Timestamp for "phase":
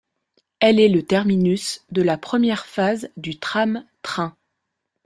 2.65-3.09